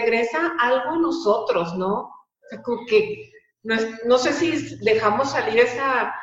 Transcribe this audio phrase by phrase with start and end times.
[0.00, 1.94] regresa algo en nosotros, ¿no?
[1.94, 3.30] O sea, como que
[3.62, 6.14] no, sé si dejamos salir esa,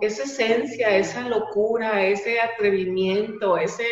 [0.00, 3.84] esa esencia, esa locura, ese atrevimiento, ese...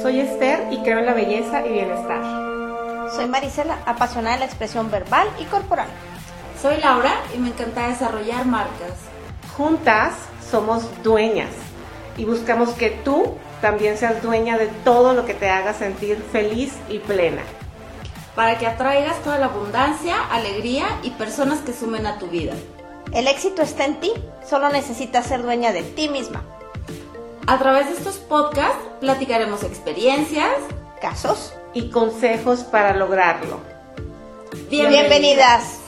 [0.00, 3.10] Soy Esther y creo en la belleza y bienestar.
[3.14, 5.88] Soy Marisela, apasionada de la expresión verbal y corporal.
[6.60, 9.08] Soy Laura y me encanta desarrollar marcas.
[9.56, 10.14] Juntas
[10.50, 11.71] somos dueñas
[12.16, 16.74] y buscamos que tú también seas dueña de todo lo que te haga sentir feliz
[16.88, 17.42] y plena.
[18.34, 22.54] Para que atraigas toda la abundancia, alegría y personas que sumen a tu vida.
[23.12, 24.12] El éxito está en ti,
[24.48, 26.42] solo necesitas ser dueña de ti misma.
[27.46, 30.50] A través de estos podcasts platicaremos experiencias,
[31.00, 33.60] casos y consejos para lograrlo.
[34.70, 35.80] Bienvenidas.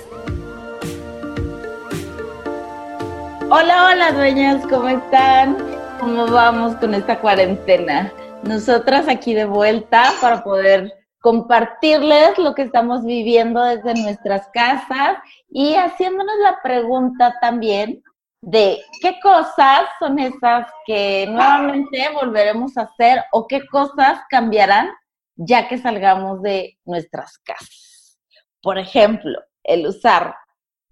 [3.50, 5.73] Hola, hola dueñas, ¿cómo están?
[6.00, 8.12] ¿Cómo vamos con esta cuarentena?
[8.42, 15.16] Nosotras aquí de vuelta para poder compartirles lo que estamos viviendo desde nuestras casas
[15.48, 18.02] y haciéndonos la pregunta también
[18.42, 24.90] de qué cosas son esas que nuevamente volveremos a hacer o qué cosas cambiarán
[25.36, 28.18] ya que salgamos de nuestras casas.
[28.62, 30.34] Por ejemplo, el usar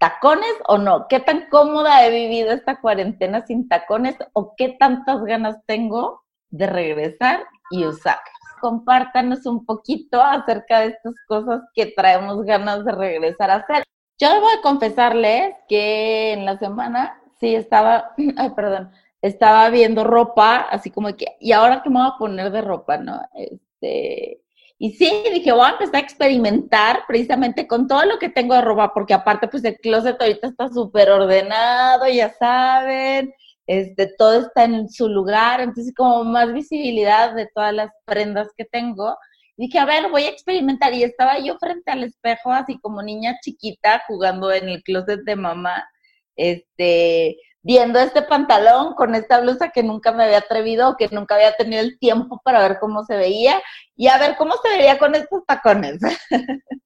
[0.03, 1.07] tacones o no?
[1.07, 6.67] ¿Qué tan cómoda he vivido esta cuarentena sin tacones o qué tantas ganas tengo de
[6.67, 8.33] regresar y usarlos?
[8.59, 13.85] Compártanos un poquito acerca de estas cosas que traemos ganas de regresar a hacer.
[14.19, 20.67] Yo debo de confesarles que en la semana sí estaba, ay, perdón, estaba viendo ropa,
[20.69, 23.21] así como que, ¿y ahora qué me voy a poner de ropa, no?
[23.35, 24.42] Este,
[24.83, 28.61] y sí, dije, voy a empezar a experimentar precisamente con todo lo que tengo de
[28.63, 33.33] ropa, porque aparte, pues el closet ahorita está súper ordenado, ya saben,
[33.65, 38.65] este, todo está en su lugar, entonces como más visibilidad de todas las prendas que
[38.65, 39.15] tengo.
[39.55, 40.93] dije, a ver, voy a experimentar.
[40.93, 45.35] Y estaba yo frente al espejo, así como niña chiquita, jugando en el closet de
[45.37, 45.87] mamá,
[46.35, 51.55] este, viendo este pantalón con esta blusa que nunca me había atrevido, que nunca había
[51.55, 53.61] tenido el tiempo para ver cómo se veía
[53.95, 55.99] y a ver cómo se vería con estos tacones.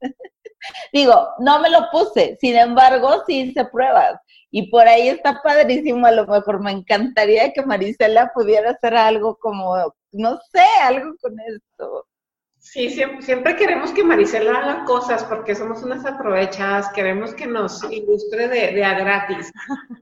[0.94, 4.20] Digo, no me lo puse, sin embargo, sí hice pruebas.
[4.52, 9.38] Y por ahí está padrísimo, a lo mejor me encantaría que Marisela pudiera hacer algo
[9.38, 9.76] como,
[10.12, 12.08] no sé, algo con esto.
[12.72, 18.50] Sí, siempre, queremos que Marisela haga cosas porque somos unas aprovechadas, queremos que nos ilustre
[18.50, 19.54] de, a gratis.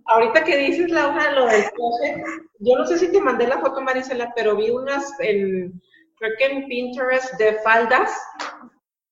[0.05, 2.23] Ahorita que dices, Laura, lo del closet,
[2.59, 5.79] yo no sé si te mandé la foto, Marisela, pero vi unas, en,
[6.17, 8.11] creo que en Pinterest, de faldas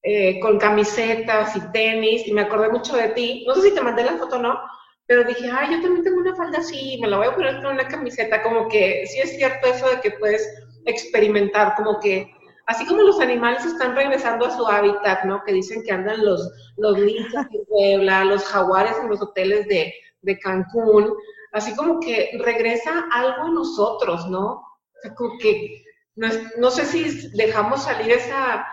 [0.01, 3.45] eh, con camisetas y tenis, y me acordé mucho de ti.
[3.47, 4.59] No sé si te mandé la foto o no,
[5.05, 7.67] pero dije, ay, yo también tengo una falda así, me la voy a poner con
[7.67, 10.43] una camiseta, como que sí es cierto eso de que puedes
[10.85, 12.31] experimentar, como que
[12.65, 15.43] así como los animales están regresando a su hábitat, ¿no?
[15.43, 19.93] Que dicen que andan los, los linces en Puebla, los jaguares en los hoteles de,
[20.21, 21.13] de Cancún,
[21.51, 24.45] así como que regresa algo en nosotros, ¿no?
[24.51, 25.83] O sea, como que
[26.15, 28.67] no, sé si dejamos salir esa,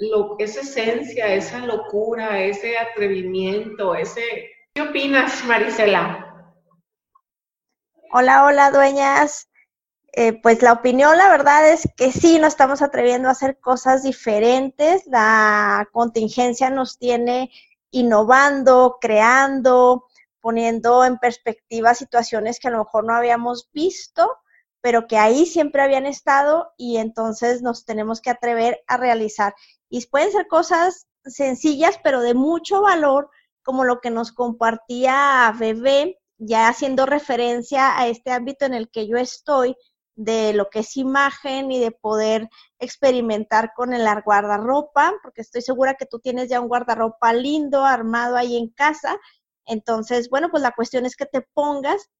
[0.00, 4.50] lo, esa esencia, esa locura, ese atrevimiento, ese...
[4.74, 6.46] ¿Qué opinas, Marisela?
[8.12, 9.48] Hola, hola, dueñas.
[10.14, 14.02] Eh, pues la opinión, la verdad es que sí, nos estamos atreviendo a hacer cosas
[14.02, 15.06] diferentes.
[15.06, 17.50] La contingencia nos tiene
[17.90, 20.06] innovando, creando,
[20.40, 24.36] poniendo en perspectiva situaciones que a lo mejor no habíamos visto,
[24.82, 29.54] pero que ahí siempre habían estado y entonces nos tenemos que atrever a realizar.
[29.88, 33.30] Y pueden ser cosas sencillas, pero de mucho valor,
[33.62, 39.06] como lo que nos compartía Bebé, ya haciendo referencia a este ámbito en el que
[39.06, 39.76] yo estoy,
[40.14, 45.94] de lo que es imagen y de poder experimentar con el guardarropa, porque estoy segura
[45.94, 49.18] que tú tienes ya un guardarropa lindo, armado ahí en casa.
[49.66, 52.10] Entonces, bueno, pues la cuestión es que te pongas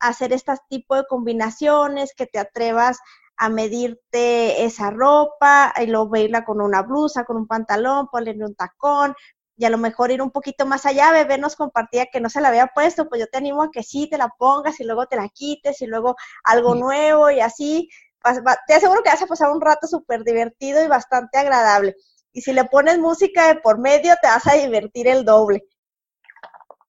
[0.00, 2.98] a hacer este tipo de combinaciones, que te atrevas
[3.36, 8.54] a medirte esa ropa y luego verla con una blusa, con un pantalón, ponerle un
[8.56, 9.14] tacón,
[9.58, 12.40] y a lo mejor ir un poquito más allá, bebé nos compartía que no se
[12.40, 15.06] la había puesto, pues yo te animo a que sí te la pongas y luego
[15.06, 16.14] te la quites y luego
[16.44, 17.88] algo nuevo y así.
[18.68, 21.96] Te aseguro que vas a pasar un rato súper divertido y bastante agradable.
[22.32, 25.64] Y si le pones música de por medio, te vas a divertir el doble.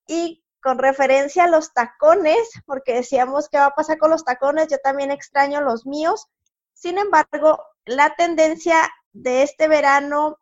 [0.05, 2.37] Y con referencia a los tacones,
[2.67, 6.27] porque decíamos qué va a pasar con los tacones, yo también extraño los míos.
[6.73, 8.77] Sin embargo, la tendencia
[9.11, 10.37] de este verano,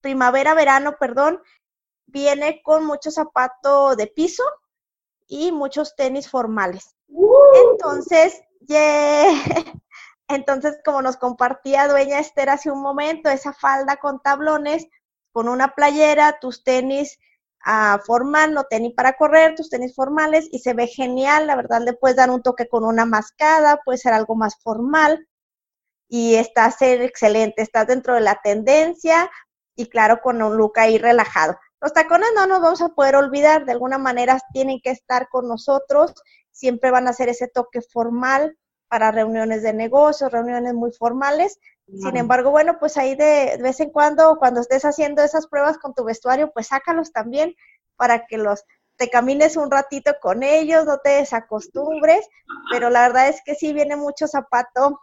[0.00, 1.42] primavera-verano, perdón,
[2.08, 4.42] viene con mucho zapato de piso
[5.26, 6.96] y muchos tenis formales.
[7.70, 8.42] Entonces,
[10.28, 14.86] Entonces, como nos compartía Dueña Esther hace un momento, esa falda con tablones,
[15.32, 17.18] con una playera, tus tenis
[17.66, 21.80] uh, formal, no tenis para correr, tus tenis formales, y se ve genial, la verdad
[21.82, 25.26] le puedes dar un toque con una mascada, puede ser algo más formal,
[26.08, 29.30] y estás excelente, estás dentro de la tendencia,
[29.74, 31.56] y claro, con un look ahí relajado.
[31.80, 35.48] Los tacones no nos vamos a poder olvidar, de alguna manera tienen que estar con
[35.48, 36.12] nosotros,
[36.50, 38.56] siempre van a hacer ese toque formal
[38.88, 41.58] para reuniones de negocios, reuniones muy formales.
[41.86, 45.94] Sin embargo, bueno, pues ahí de, vez en cuando, cuando estés haciendo esas pruebas con
[45.94, 47.54] tu vestuario, pues sácalos también
[47.96, 48.64] para que los
[48.96, 52.28] te camines un ratito con ellos, no te desacostumbres,
[52.70, 55.00] pero la verdad es que sí viene mucho zapato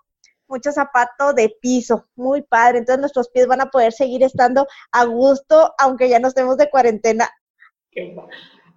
[0.48, 2.80] mucho zapato de piso, muy padre.
[2.80, 6.70] Entonces nuestros pies van a poder seguir estando a gusto, aunque ya no estemos de
[6.70, 7.30] cuarentena.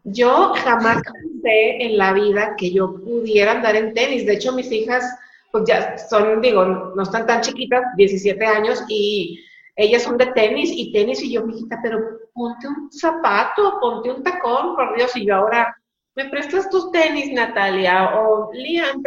[0.05, 4.25] Yo jamás pensé en la vida que yo pudiera andar en tenis.
[4.25, 5.05] De hecho, mis hijas,
[5.53, 9.45] pues ya son, digo, no están tan chiquitas, 17 años, y
[9.77, 11.99] ellas son de tenis y tenis, y yo, mi hijita, pero
[12.33, 15.77] ponte un zapato, ponte un tacón, por Dios, y yo ahora
[16.19, 18.11] ¿me prestas tus tenis, Natalia?
[18.19, 19.01] O Lian,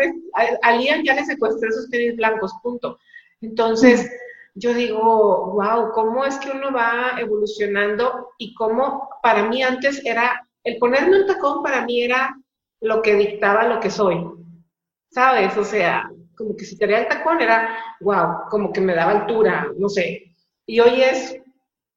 [0.62, 2.98] a, Lian ya le secuestré sus tenis blancos, punto.
[3.42, 4.10] Entonces,
[4.56, 8.30] yo digo, wow, ¿cómo es que uno va evolucionando?
[8.38, 12.34] Y cómo para mí antes era, el ponerme un tacón para mí era
[12.80, 14.26] lo que dictaba lo que soy,
[15.10, 15.58] ¿sabes?
[15.58, 19.68] O sea, como que si tenía el tacón era, wow, como que me daba altura,
[19.78, 20.34] no sé.
[20.66, 21.38] Y hoy es,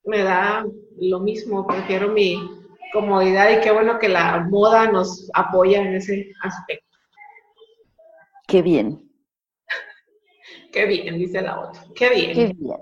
[0.07, 0.67] me da
[0.99, 2.64] lo mismo, prefiero mi,
[2.95, 6.97] comodidad y qué bueno que la moda nos apoya en ese aspecto.
[8.47, 9.11] Qué bien.
[10.73, 11.83] Qué bien, dice la otra.
[11.95, 12.33] Qué bien.
[12.33, 12.79] Qué bien.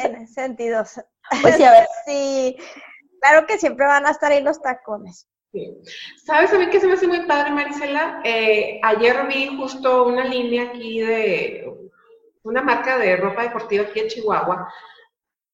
[0.00, 0.84] En ese, sentido.
[1.40, 1.86] Pues sí, a ver.
[2.06, 2.56] sí,
[3.20, 5.26] claro que siempre van a estar ahí los tacones.
[5.52, 5.74] Sí.
[6.24, 8.20] ¿Sabes a mí que se me hace muy padre, Marisela?
[8.24, 11.66] Eh, ayer vi justo una línea aquí de
[12.42, 14.68] una marca de ropa deportiva aquí en Chihuahua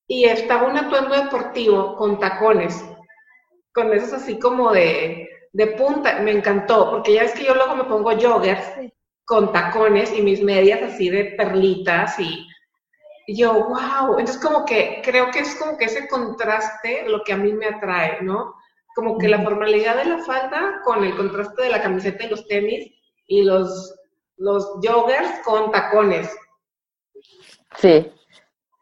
[0.08, 2.82] y estaba un atuendo deportivo con tacones
[3.72, 5.28] con esos así como de,
[5.76, 8.66] punta, me encantó, porque ya ves que yo luego me pongo joggers
[9.24, 12.46] con tacones y mis medias así de perlitas y,
[13.28, 17.36] yo, wow, entonces como que creo que es como que ese contraste lo que a
[17.36, 18.56] mí me atrae, ¿no?
[18.96, 22.46] Como que la formalidad de la falda con el contraste de la camiseta y los
[22.48, 22.92] tenis
[23.28, 23.94] y los,
[24.36, 26.36] los joggers con tacones.
[27.76, 28.10] Sí,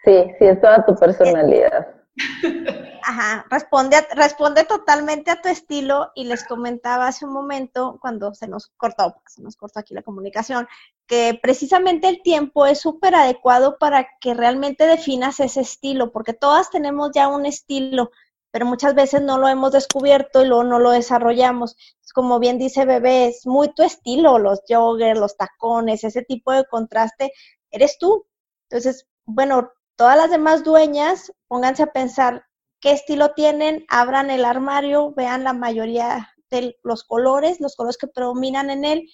[0.04, 1.94] sí, sí, es toda tu personalidad.
[3.10, 8.46] Ajá, responde, responde totalmente a tu estilo y les comentaba hace un momento cuando se
[8.46, 10.68] nos cortó, se nos cortó aquí la comunicación,
[11.06, 16.68] que precisamente el tiempo es súper adecuado para que realmente definas ese estilo, porque todas
[16.68, 18.10] tenemos ya un estilo,
[18.50, 21.76] pero muchas veces no lo hemos descubierto y luego no lo desarrollamos.
[22.12, 26.66] Como bien dice Bebé, es muy tu estilo, los joggers, los tacones, ese tipo de
[26.66, 27.32] contraste,
[27.70, 28.26] eres tú.
[28.68, 32.44] Entonces, bueno, todas las demás dueñas, pónganse a pensar
[32.80, 38.06] qué estilo tienen, abran el armario, vean la mayoría de los colores, los colores que
[38.06, 39.08] predominan en él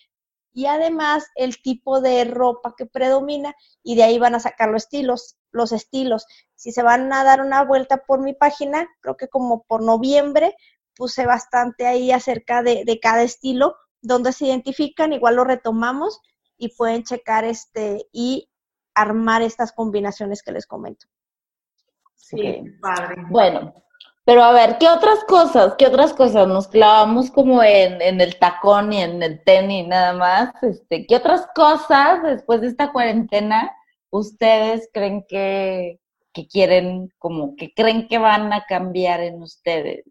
[0.55, 4.85] y además el tipo de ropa que predomina y de ahí van a sacar los
[4.85, 6.27] estilos, los estilos.
[6.55, 10.55] Si se van a dar una vuelta por mi página, creo que como por noviembre
[10.97, 16.21] puse bastante ahí acerca de, cada estilo, donde se identifican, igual lo retomamos
[16.57, 18.49] y pueden checar este y
[18.95, 21.09] armar estas combinaciones que les comento.
[22.17, 23.17] Sí, padre.
[23.29, 23.75] Bueno,
[24.25, 25.75] pero a ver, ¿qué otras cosas?
[25.77, 26.49] ¿Qué otras cosas?
[26.49, 30.51] Nos clavamos como en, en el tacón y en el tenis nada más.
[30.63, 33.71] Este, ¿Qué otras cosas después de esta cuarentena
[34.09, 36.01] ustedes creen que,
[36.33, 40.05] que quieren, como que creen que van a cambiar en ustedes?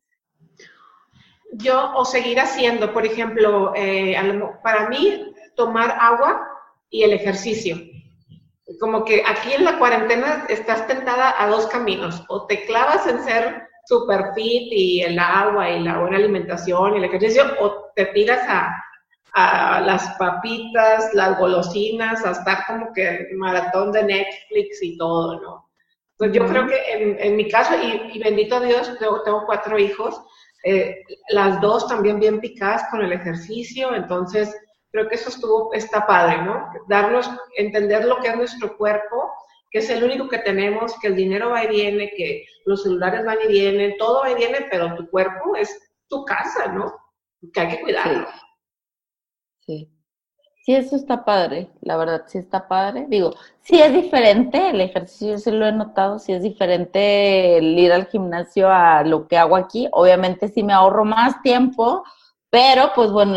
[1.54, 4.16] Yo, o seguir haciendo, por ejemplo, eh,
[4.64, 6.48] para mí, tomar agua
[6.90, 7.78] y el ejercicio
[8.80, 13.24] como que aquí en la cuarentena estás tentada a dos caminos, o te clavas en
[13.24, 18.06] ser super fit y el agua y la buena alimentación y el ejercicio, o te
[18.08, 18.80] tiras a,
[19.36, 25.70] las papitas, las golosinas, a estar como que maratón de Netflix y todo, ¿no?
[26.18, 26.78] Pues yo creo que
[27.20, 30.22] en, mi caso, y, bendito Dios, tengo, tengo cuatro hijos,
[30.64, 34.56] eh, las dos también bien picadas con el ejercicio, entonces
[34.94, 36.70] creo que eso estuvo, está padre, ¿no?
[36.88, 39.34] Darnos, entender lo que es nuestro cuerpo,
[39.72, 43.26] que es el único que tenemos, que el dinero va y viene, que los celulares
[43.26, 46.94] van y vienen, todo va y viene, pero tu cuerpo es tu casa, ¿no?
[47.52, 48.28] Que hay que cuidarlo.
[49.62, 49.92] Sí.
[50.64, 50.76] sí.
[50.76, 53.08] eso está padre, la verdad, sí está padre.
[53.10, 53.34] Digo,
[53.64, 58.06] sí es diferente, el ejercicio se lo he notado, sí es diferente el ir al
[58.06, 59.90] gimnasio a lo que hago aquí.
[59.92, 62.04] Obviamente sí me ahorro más tiempo,
[62.54, 63.36] Pero pues bueno,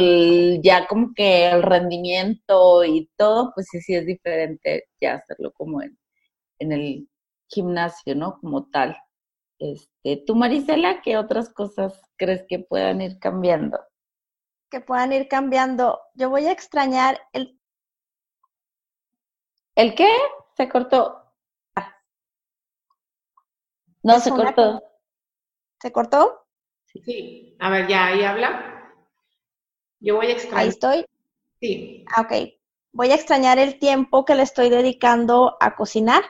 [0.63, 5.81] ya como que el rendimiento y todo, pues sí, sí es diferente ya hacerlo como
[5.81, 5.99] en,
[6.59, 7.09] en el
[7.49, 8.39] gimnasio, ¿no?
[8.39, 8.95] Como tal.
[9.59, 13.81] Este, tú, Marisela, ¿qué otras cosas crees que puedan ir cambiando?
[14.71, 15.99] Que puedan ir cambiando.
[16.13, 17.59] Yo voy a extrañar el...
[19.77, 20.11] ¿El qué?
[20.59, 21.23] Se cortó.
[24.03, 24.83] No, se cortó.
[25.81, 26.47] ¿Se cortó?
[26.85, 27.57] Sí.
[27.61, 28.76] A ver, ya ahí habla.
[30.01, 30.61] Yo voy a extrañar.
[30.61, 31.07] Ahí estoy.
[31.61, 32.05] Sí.
[32.15, 32.53] Ah, ok.
[32.93, 36.23] Voy a extrañar el tiempo que le estoy dedicando a cocinar.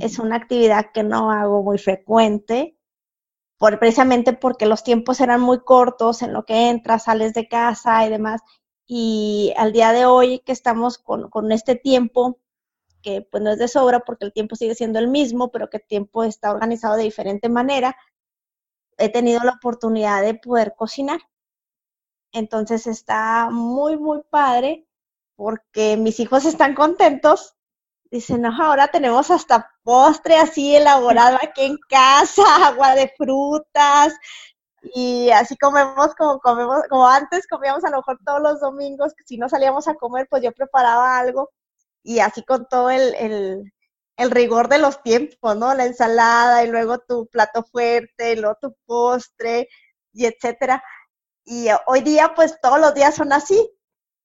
[0.00, 2.76] Es una actividad que no hago muy frecuente,
[3.58, 8.04] por, precisamente porque los tiempos eran muy cortos en lo que entras, sales de casa
[8.04, 8.40] y demás.
[8.86, 12.38] Y al día de hoy que estamos con, con este tiempo,
[13.02, 15.76] que pues no es de sobra porque el tiempo sigue siendo el mismo, pero que
[15.78, 17.96] el tiempo está organizado de diferente manera,
[18.96, 21.20] he tenido la oportunidad de poder cocinar.
[22.32, 24.86] Entonces está muy, muy padre
[25.36, 27.58] porque mis hijos están contentos
[28.10, 34.14] Dicen, no, ahora tenemos hasta postre así elaborado aquí en casa, agua de frutas,
[34.94, 39.36] y así comemos como comemos, como antes comíamos a lo mejor todos los domingos, si
[39.36, 41.50] no salíamos a comer, pues yo preparaba algo,
[42.02, 43.72] y así con todo el, el,
[44.16, 45.74] el rigor de los tiempos, ¿no?
[45.74, 49.68] La ensalada, y luego tu plato fuerte, y luego tu postre,
[50.14, 50.82] y etcétera.
[51.50, 53.70] Y hoy día, pues todos los días son así.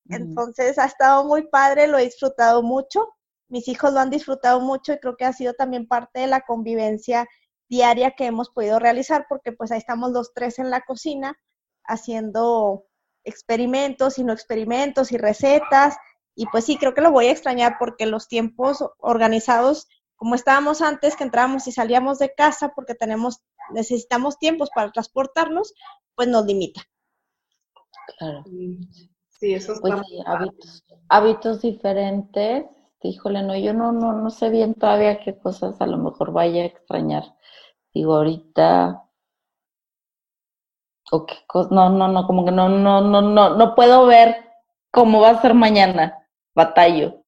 [0.09, 3.07] Entonces ha estado muy padre, lo he disfrutado mucho
[3.53, 6.41] mis hijos lo han disfrutado mucho y creo que ha sido también parte de la
[6.41, 7.27] convivencia
[7.69, 11.37] diaria que hemos podido realizar porque pues ahí estamos los tres en la cocina
[11.83, 12.85] haciendo
[13.23, 15.97] experimentos y no experimentos y recetas
[16.33, 20.81] y pues sí, creo que lo voy a extrañar porque los tiempos organizados como estábamos
[20.81, 25.75] antes que entrábamos y salíamos de casa porque tenemos necesitamos tiempos para transportarnos,
[26.15, 26.81] pues nos limita.
[28.17, 28.43] Claro.
[29.29, 29.95] Sí, eso pues
[30.25, 32.65] hábitos, hábitos diferentes
[33.01, 36.61] híjole, no, yo no, no, no sé bien todavía qué cosas a lo mejor vaya
[36.63, 37.35] a extrañar.
[37.93, 39.03] Digo, ahorita,
[41.11, 44.35] o qué cosas, no, no, no, como que no, no, no, no, no puedo ver
[44.91, 47.23] cómo va a ser mañana, batallo.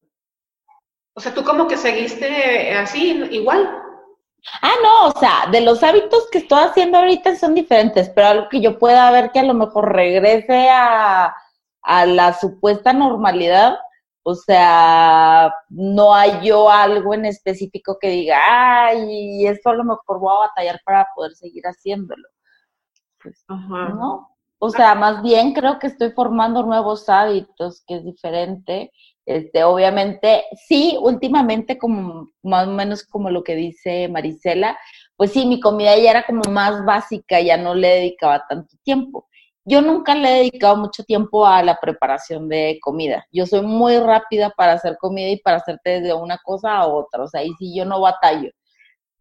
[1.16, 3.68] O sea, tú como que seguiste así, igual.
[4.62, 8.50] Ah, no, o sea, de los hábitos que estoy haciendo ahorita son diferentes, pero algo
[8.50, 11.36] que yo pueda ver que a lo mejor regrese a,
[11.82, 13.78] a la supuesta normalidad,
[14.24, 18.40] o sea, no hay yo algo en específico que diga,
[18.88, 22.28] ay, esto a lo mejor voy a batallar para poder seguir haciéndolo.
[23.22, 24.35] Pues, ¿no?
[24.60, 28.92] O sea, más bien creo que estoy formando nuevos hábitos, que es diferente.
[29.26, 34.78] Este, obviamente, sí, últimamente, como más o menos como lo que dice Marisela,
[35.18, 39.28] pues sí, mi comida ya era como más básica, ya no le dedicaba tanto tiempo
[39.66, 43.26] yo nunca le he dedicado mucho tiempo a la preparación de comida.
[43.32, 47.24] Yo soy muy rápida para hacer comida y para hacerte desde una cosa a otra.
[47.24, 48.52] O sea, ahí sí yo no batallo.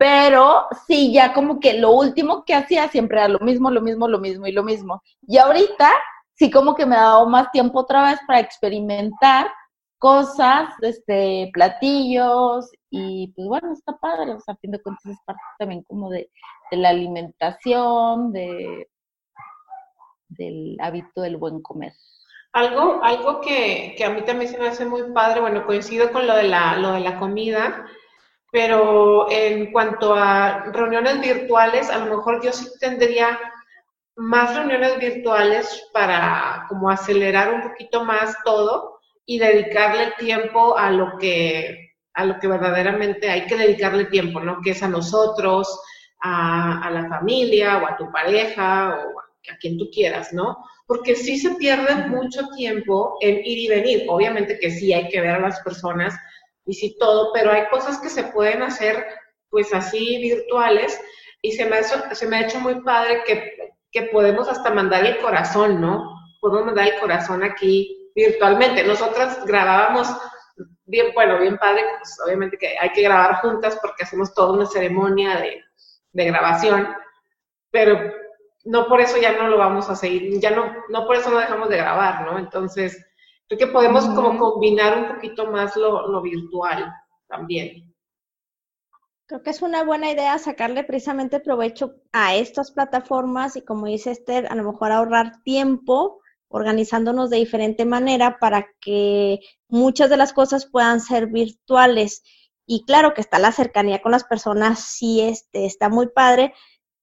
[0.04, 4.06] Pero sí, ya como que lo último que hacía siempre era lo mismo, lo mismo,
[4.06, 5.02] lo mismo y lo mismo.
[5.26, 5.90] Y ahorita
[6.34, 9.50] sí como que me ha dado más tiempo otra vez para experimentar
[9.96, 15.16] cosas, este, platillos y pues bueno, está padre, o sea, a fin de cuentas es
[15.25, 16.30] parte también como de,
[16.70, 18.90] de la alimentación, de,
[20.28, 21.94] del hábito del buen comer.
[22.52, 26.26] Algo, algo que, que, a mí también se me hace muy padre, bueno, coincido con
[26.26, 27.87] lo de la, lo de la comida,
[28.54, 33.37] pero en cuanto a reuniones virtuales, a lo mejor yo sí tendría
[34.14, 41.18] más reuniones virtuales para como acelerar un poquito más todo y dedicarle tiempo a lo
[41.18, 44.61] que a lo que verdaderamente hay que dedicarle tiempo, ¿no?
[44.62, 45.66] Que es a nosotros,
[46.23, 50.58] a, a la familia o a tu pareja o a quien tú quieras, ¿no?
[50.87, 54.06] Porque sí se pierde mucho tiempo en ir y venir.
[54.08, 56.14] Obviamente que sí hay que ver a las personas
[56.66, 59.04] y sí todo, pero hay cosas que se pueden hacer
[59.50, 61.00] pues así virtuales
[61.42, 64.71] y se me ha hecho, se me ha hecho muy padre que, que podemos hasta
[64.71, 66.11] mandar el corazón, ¿no?
[66.40, 68.83] Podemos mandar el corazón aquí virtualmente.
[68.83, 70.09] Nosotras grabábamos
[70.87, 74.66] bien, bueno, bien padre, pues obviamente que hay que grabar juntas porque hacemos toda una
[74.66, 75.62] ceremonia de,
[76.12, 76.88] de grabación,
[77.71, 78.12] pero
[78.64, 81.38] no por eso ya no lo vamos a seguir, ya no, no por eso no
[81.38, 82.38] dejamos de grabar, ¿no?
[82.38, 83.04] Entonces,
[83.48, 86.92] creo que podemos como combinar un poquito más lo, lo virtual
[87.28, 87.94] también.
[89.26, 94.10] Creo que es una buena idea sacarle precisamente provecho a estas plataformas y como dice
[94.10, 100.32] Esther, a lo mejor ahorrar tiempo organizándonos de diferente manera para que muchas de las
[100.32, 102.22] cosas puedan ser virtuales.
[102.66, 106.54] Y claro que está la cercanía con las personas, sí este, está muy padre,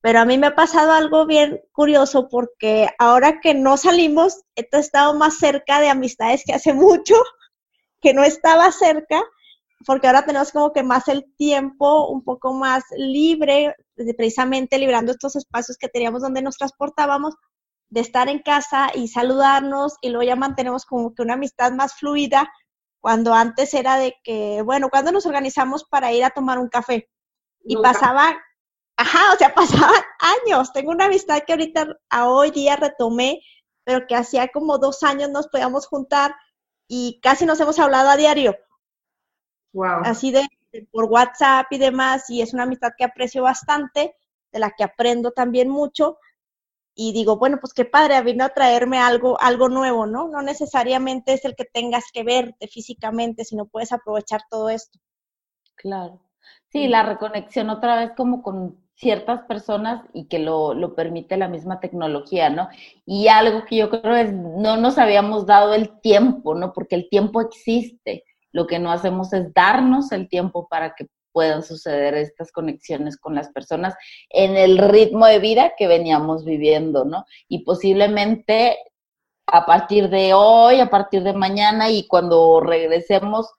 [0.01, 4.67] Pero a mí me ha pasado algo bien curioso porque ahora que no salimos, he
[4.71, 7.15] estado más cerca de amistades que hace mucho,
[8.01, 9.23] que no estaba cerca,
[9.85, 13.75] porque ahora tenemos como que más el tiempo un poco más libre,
[14.17, 17.35] precisamente librando estos espacios que teníamos donde nos transportábamos,
[17.89, 21.93] de estar en casa y saludarnos y luego ya mantenemos como que una amistad más
[21.95, 22.49] fluida,
[23.01, 27.09] cuando antes era de que, bueno, cuando nos organizamos para ir a tomar un café
[27.63, 28.37] y pasaba,
[29.01, 30.71] ajá, o sea, pasaban años.
[30.73, 33.41] Tengo una amistad que ahorita a hoy día retomé,
[33.83, 36.35] pero que hacía como dos años nos podíamos juntar
[36.87, 38.55] y casi nos hemos hablado a diario.
[39.73, 40.01] Wow.
[40.03, 40.47] Así de,
[40.91, 44.15] por WhatsApp y demás, y es una amistad que aprecio bastante,
[44.51, 46.17] de la que aprendo también mucho.
[46.93, 50.27] Y digo, bueno, pues qué padre, vino a traerme algo, algo nuevo, ¿no?
[50.27, 54.99] No necesariamente es el que tengas que verte físicamente, sino puedes aprovechar todo esto.
[55.75, 56.19] Claro.
[56.67, 61.47] Sí, la reconexión otra vez como con ciertas personas y que lo, lo, permite la
[61.47, 62.69] misma tecnología, ¿no?
[63.03, 66.71] Y algo que yo creo es, no nos habíamos dado el tiempo, ¿no?
[66.71, 68.23] Porque el tiempo existe.
[68.51, 73.33] Lo que no hacemos es darnos el tiempo para que puedan suceder estas conexiones con
[73.33, 73.95] las personas
[74.29, 77.25] en el ritmo de vida que veníamos viviendo, ¿no?
[77.47, 78.77] Y posiblemente
[79.47, 83.51] a partir de hoy, a partir de mañana y cuando regresemos,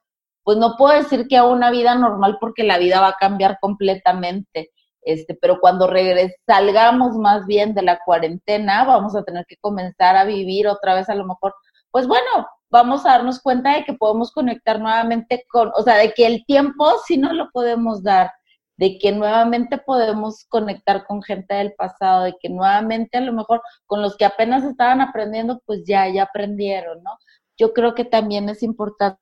[0.43, 3.57] pues no puedo decir que a una vida normal porque la vida va a cambiar
[3.59, 4.71] completamente.
[5.05, 10.15] Este, pero cuando regres, salgamos más bien de la cuarentena, vamos a tener que comenzar
[10.15, 11.53] a vivir otra vez a lo mejor,
[11.91, 16.13] pues bueno, vamos a darnos cuenta de que podemos conectar nuevamente con, o sea, de
[16.13, 18.31] que el tiempo sí no lo podemos dar,
[18.77, 23.61] de que nuevamente podemos conectar con gente del pasado, de que nuevamente a lo mejor
[23.85, 27.11] con los que apenas estaban aprendiendo, pues ya, ya aprendieron, ¿no?
[27.57, 29.19] Yo creo que también es importante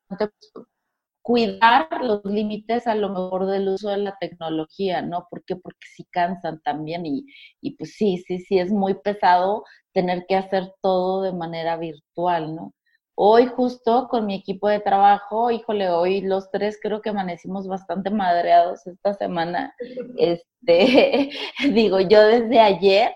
[1.22, 5.26] cuidar los límites a lo mejor del uso de la tecnología, ¿no?
[5.30, 5.56] ¿Por qué?
[5.56, 7.24] Porque sí cansan también y,
[7.60, 12.54] y pues sí, sí, sí es muy pesado tener que hacer todo de manera virtual,
[12.56, 12.74] ¿no?
[13.14, 18.10] Hoy justo con mi equipo de trabajo, híjole, hoy los tres creo que amanecimos bastante
[18.10, 19.74] madreados esta semana.
[20.18, 21.30] Este,
[21.74, 23.12] digo, yo desde ayer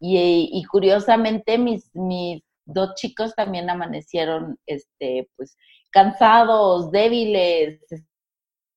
[0.00, 5.56] y, curiosamente mis, mis dos chicos también amanecieron, este, pues,
[5.90, 7.80] cansados, débiles.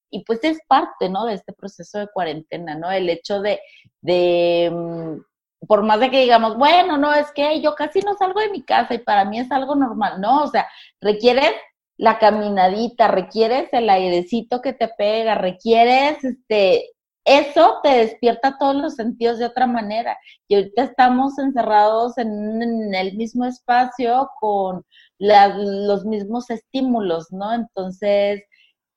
[0.10, 1.26] Y pues es parte, ¿no?
[1.26, 2.92] De este proceso de cuarentena, ¿no?
[2.92, 3.60] El hecho de,
[4.02, 8.40] de mm, por más de que digamos, bueno, no, es que yo casi no salgo
[8.40, 10.68] de mi casa y para mí es algo normal, no, o sea,
[11.02, 11.54] requieres
[11.98, 16.90] la caminadita, requieres el airecito que te pega, requieres, este,
[17.26, 20.18] eso te despierta todos los sentidos de otra manera.
[20.48, 24.84] Y ahorita estamos encerrados en, el mismo espacio con
[25.28, 27.54] los mismos estímulos, ¿no?
[27.54, 28.44] Entonces,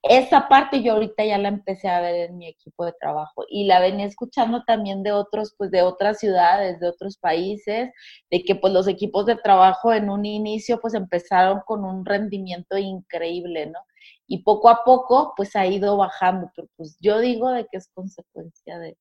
[0.03, 3.65] esa parte yo ahorita ya la empecé a ver en mi equipo de trabajo y
[3.67, 7.91] la venía escuchando también de otros, pues de otras ciudades, de otros países,
[8.31, 12.79] de que pues los equipos de trabajo en un inicio pues empezaron con un rendimiento
[12.79, 13.81] increíble, ¿no?
[14.27, 17.89] Y poco a poco pues ha ido bajando, pero pues yo digo de que es
[17.95, 18.97] consecuencia de,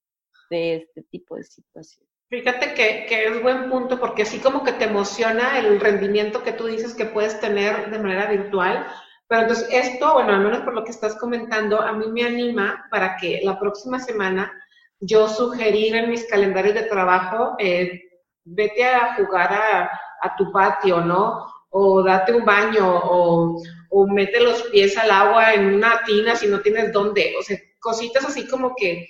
[0.50, 2.15] de este tipo de situaciones.
[2.30, 6.54] Fíjate que, que, es buen punto porque así como que te emociona el rendimiento que
[6.54, 8.88] tú dices que puedes tener de manera virtual,
[9.28, 12.86] pero entonces esto, bueno, al menos por lo que estás comentando, a mí me anima
[12.90, 14.52] para que la próxima semana
[15.00, 18.02] yo sugerir en mis calendarios de trabajo, eh,
[18.44, 21.46] vete a jugar a, tu patio, ¿no?
[21.70, 26.48] O date un baño, o, o mete los pies al agua en una tina si
[26.48, 27.36] no tienes dónde.
[27.40, 29.08] O sea, cositas así como que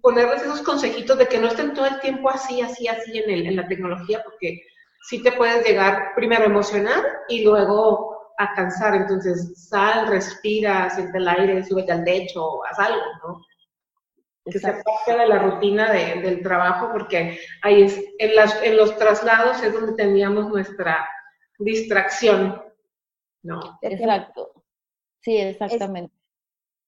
[0.00, 3.46] ponerles esos consejitos de que no estén todo el tiempo así, así, así en, el,
[3.46, 4.62] en la tecnología, porque
[5.08, 11.18] sí te puedes llegar primero a emocionar y luego a cansar, entonces sal, respira, siente
[11.18, 13.44] el aire, súbete al techo, haz algo, ¿no?
[14.44, 18.96] Que se parte de la rutina del trabajo, porque ahí es, en, las, en los
[18.96, 21.06] traslados es donde teníamos nuestra
[21.58, 22.62] distracción,
[23.42, 23.78] ¿no?
[23.82, 24.64] Exacto.
[25.20, 26.14] Sí, exactamente.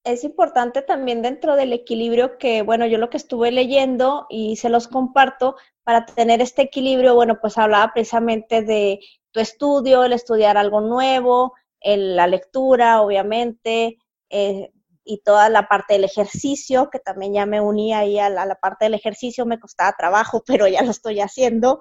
[0.05, 4.69] Es, importante también dentro del equilibrio que, bueno, yo lo que estuve leyendo y se
[4.69, 9.01] los comparto, para tener este equilibrio, bueno, pues hablaba precisamente de
[9.33, 13.99] tu estudio, el estudiar algo nuevo, el, la lectura, obviamente,
[14.31, 14.71] eh,
[15.05, 18.85] y toda la parte del ejercicio, que también ya me uní ahí a la, parte
[18.85, 21.81] del ejercicio, me costaba trabajo, pero ya lo estoy haciendo.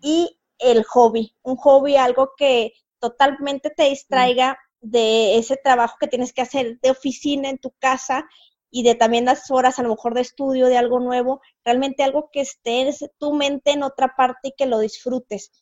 [0.00, 6.32] Y el hobby, un hobby, algo que totalmente te distraiga de ese trabajo que tienes
[6.32, 8.26] que hacer de oficina en tu casa
[8.70, 12.30] y de también las horas a lo mejor de estudio, de algo nuevo, realmente algo
[12.32, 15.52] que esté tu mente en otra parte y que lo disfrutes.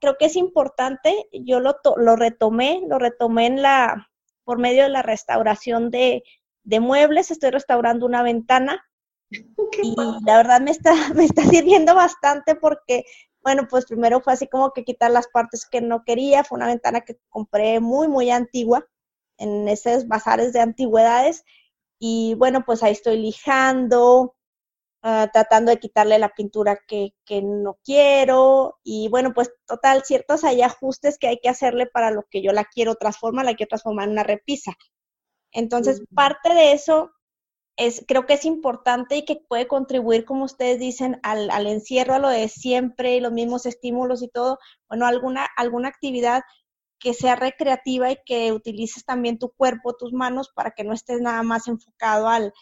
[0.00, 4.08] Creo que es importante, yo lo, lo retomé, lo retomé en la,
[4.44, 6.22] por medio de la restauración de,
[6.62, 8.84] de muebles, estoy restaurando una ventana
[9.30, 13.04] y la verdad me está, me está sirviendo bastante porque,
[13.42, 16.66] bueno, pues primero fue así como que quitar las partes que no quería, fue una
[16.66, 18.86] ventana que compré muy, muy antigua
[19.38, 21.44] en esos bazares de antigüedades
[21.98, 24.36] y bueno, pues ahí estoy lijando,
[25.02, 30.44] ah, tratando de quitarle la pintura que, que, no quiero y bueno, pues total, ciertos
[30.44, 33.68] hay ajustes que hay que hacerle para lo que yo la quiero transformar, la quiero
[33.68, 34.76] transformar en una repisa.
[35.52, 37.10] Entonces, parte de eso
[37.78, 42.14] es, creo que es importante y que puede contribuir, como ustedes dicen, al, al encierro,
[42.14, 44.58] a lo de siempre, los mismos estímulos y todo.
[44.88, 46.42] Bueno, alguna, alguna actividad
[46.98, 51.20] que sea recreativa y que utilices también tu cuerpo, tus manos, para que no estés
[51.20, 52.52] nada más enfocado al,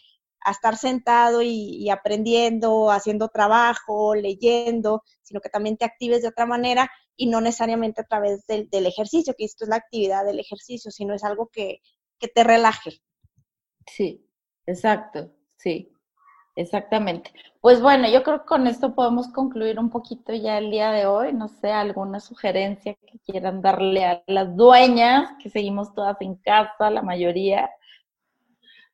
[0.42, 6.44] a estar sentado y, aprendiendo, haciendo trabajo, leyendo, sino que también te actives de otra
[6.44, 10.90] manera y no necesariamente a través del, ejercicio, que esto es la actividad del ejercicio,
[10.90, 11.80] sino es algo que,
[12.18, 13.00] que te relaje.
[13.86, 14.25] Sí,
[14.66, 15.92] exacto, sí.
[16.56, 17.32] Exactamente.
[17.60, 21.04] Pues bueno, yo creo que con esto podemos concluir un poquito ya el día de
[21.04, 21.34] hoy.
[21.34, 26.90] No sé, alguna sugerencia que quieran darle a las dueñas, que seguimos todas en casa,
[26.90, 27.70] la mayoría.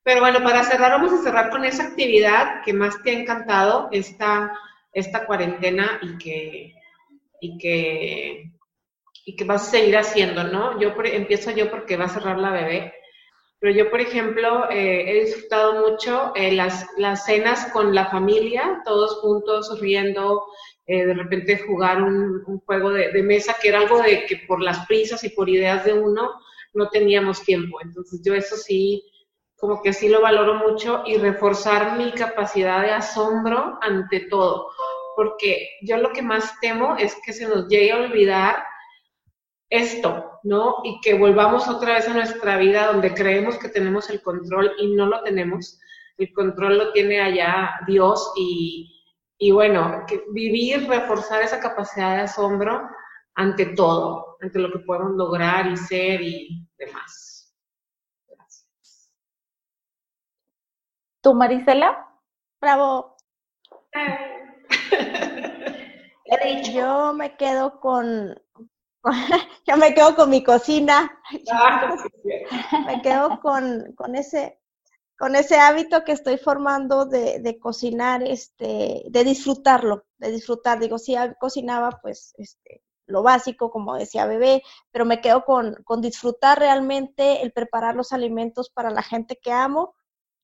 [0.02, 3.88] Pero bueno, para cerrar, vamos a cerrar con esa actividad que más te ha encantado
[3.92, 4.52] esta,
[4.92, 6.74] esta cuarentena y que,
[7.40, 8.52] y que,
[9.24, 10.80] y que vas a seguir haciendo, ¿no?
[10.80, 12.92] Yo empiezo yo porque va a cerrar la bebé.
[13.62, 18.82] Pero yo, por ejemplo, eh, he disfrutado mucho eh, las, las, cenas con la familia,
[18.84, 20.42] todos juntos riendo,
[20.84, 24.38] eh, de repente jugar un, un juego de, de, mesa, que era algo de que
[24.48, 26.32] por las prisas y por ideas de uno
[26.74, 27.78] no teníamos tiempo.
[27.80, 29.04] Entonces yo eso sí,
[29.54, 34.72] como que sí lo valoro mucho y reforzar mi capacidad de asombro ante todo,
[35.14, 38.64] porque yo lo que más temo es que se nos llegue a olvidar
[39.72, 40.76] esto, ¿no?
[40.84, 44.94] Y que volvamos otra vez a nuestra vida donde creemos que tenemos el control y
[44.94, 45.80] no lo tenemos.
[46.18, 49.02] El control lo tiene allá Dios y,
[49.38, 52.86] y bueno, que vivir, reforzar esa capacidad de asombro
[53.34, 57.56] ante todo, ante lo que podemos lograr y ser y demás.
[58.28, 59.10] Gracias.
[61.22, 62.08] ¿Tú, Marisela?
[62.60, 63.16] Bravo.
[66.74, 68.38] Yo me quedo con
[69.66, 71.18] yo me quedo con mi cocina,
[71.50, 71.96] ah,
[72.86, 74.60] me quedo con, con, ese,
[75.18, 80.78] con ese hábito que estoy formando de, de, cocinar, este, de disfrutarlo, de disfrutar.
[80.78, 84.62] Digo, si cocinaba, pues, este, lo básico, como decía bebé,
[84.92, 89.52] pero me quedo con, con disfrutar realmente el preparar los alimentos para la gente que
[89.52, 89.96] amo,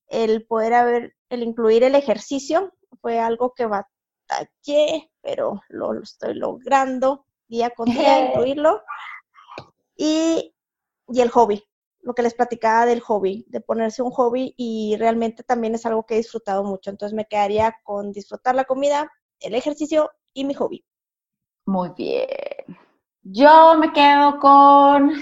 [0.07, 6.33] el poder haber, el incluir el ejercicio, fue algo que batallé, pero lo, lo estoy
[6.33, 8.81] logrando día con día, incluirlo.
[9.97, 10.55] Y,
[11.09, 11.63] y el hobby,
[12.01, 16.05] lo que les platicaba del hobby, de ponerse un hobby y realmente también es algo
[16.05, 16.89] que he disfrutado mucho.
[16.89, 20.85] Entonces me quedaría con disfrutar la comida, el ejercicio y mi hobby.
[21.65, 22.27] Muy bien.
[23.21, 25.13] Yo me quedo con,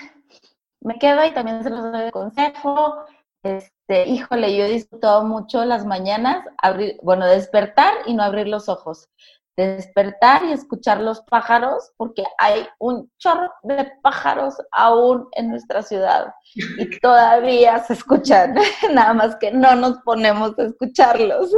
[0.82, 3.06] me quedo y también se los doy de consejo.
[3.44, 8.70] Este, híjole, yo he disfrutado mucho las mañanas, abrir, bueno, despertar y no abrir los
[8.70, 9.10] ojos
[9.58, 16.34] despertar y escuchar los pájaros, porque hay un chorro de pájaros aún en nuestra ciudad
[16.54, 18.56] y todavía se escuchan,
[18.94, 21.52] nada más que no nos ponemos a escucharlos.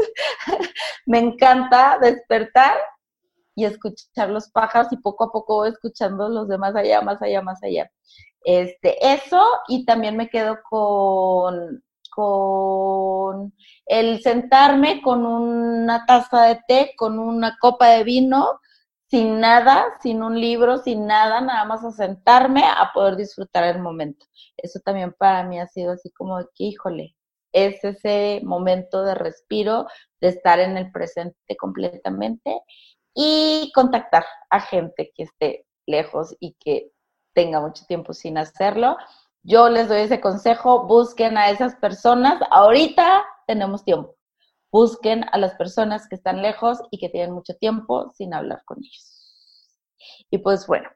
[1.06, 2.78] Me encanta despertar
[3.56, 7.62] y escuchar los pájaros y poco a poco escuchando los demás allá, más allá, más
[7.62, 7.92] allá.
[8.46, 11.84] Este, eso y también me quedo con
[12.20, 12.99] con
[13.90, 18.60] el sentarme con una taza de té, con una copa de vino,
[19.08, 23.82] sin nada, sin un libro, sin nada, nada más a sentarme a poder disfrutar el
[23.82, 24.28] momento.
[24.56, 27.16] Eso también para mí ha sido así como que, híjole,
[27.52, 29.88] es ese momento de respiro,
[30.22, 32.62] de estar en el presente completamente
[33.16, 36.92] y contactar a gente que esté lejos y que
[37.34, 38.98] tenga mucho tiempo sin hacerlo
[39.44, 42.42] yo les doy ese consejo, busquen a esas personas.
[42.52, 44.16] Ahorita tenemos tiempo.
[44.72, 48.78] Busquen a las personas que están lejos y que tienen mucho tiempo sin hablar con
[48.78, 49.34] ellos.
[50.30, 50.88] Y pues bueno,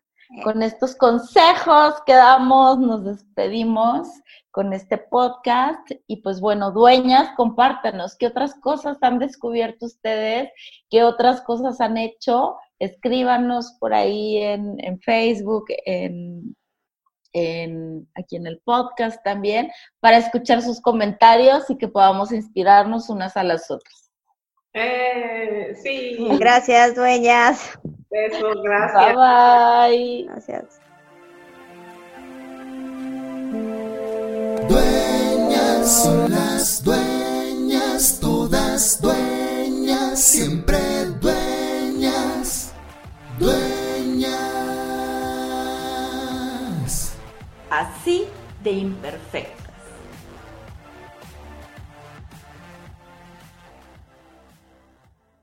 [0.43, 4.07] con estos consejos que damos, nos despedimos
[4.51, 5.89] con este podcast.
[6.05, 10.51] Y pues bueno, dueñas, compártanos qué otras cosas han descubierto ustedes,
[10.91, 12.57] qué otras cosas han hecho.
[12.77, 16.55] Escríbanos por ahí en, en Facebook, en
[18.15, 23.43] aquí en el podcast también, para escuchar sus comentarios y que podamos inspirarnos unas a
[23.43, 24.11] las otras.
[24.73, 26.17] Eh, sí.
[26.39, 27.77] Gracias, dueñas.
[28.09, 29.05] Besos, gracias.
[29.05, 30.25] Bye bye.
[30.29, 30.79] Gracias.
[34.67, 40.77] Dueñas son las dueñas, todas dueñas, siempre
[41.19, 42.73] dueñas.
[43.39, 43.72] Dueñas.
[47.79, 48.25] así
[48.63, 49.62] de imperfecto.